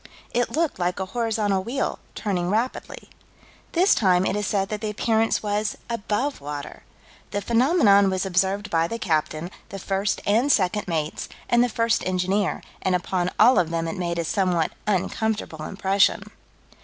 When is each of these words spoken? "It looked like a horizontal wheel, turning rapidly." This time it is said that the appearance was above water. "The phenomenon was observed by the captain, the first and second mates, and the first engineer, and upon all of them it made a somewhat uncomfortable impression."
"It 0.33 0.49
looked 0.49 0.79
like 0.79 0.99
a 0.99 1.05
horizontal 1.05 1.63
wheel, 1.63 1.99
turning 2.15 2.49
rapidly." 2.49 3.07
This 3.73 3.93
time 3.93 4.25
it 4.25 4.35
is 4.35 4.47
said 4.47 4.69
that 4.69 4.81
the 4.81 4.89
appearance 4.89 5.43
was 5.43 5.77
above 5.91 6.41
water. 6.41 6.81
"The 7.29 7.39
phenomenon 7.39 8.09
was 8.09 8.25
observed 8.25 8.71
by 8.71 8.87
the 8.87 8.97
captain, 8.97 9.51
the 9.69 9.77
first 9.77 10.19
and 10.25 10.51
second 10.51 10.87
mates, 10.87 11.29
and 11.47 11.63
the 11.63 11.69
first 11.69 12.03
engineer, 12.03 12.63
and 12.81 12.95
upon 12.95 13.29
all 13.39 13.59
of 13.59 13.69
them 13.69 13.87
it 13.87 13.95
made 13.95 14.17
a 14.17 14.23
somewhat 14.23 14.71
uncomfortable 14.87 15.63
impression." 15.65 16.31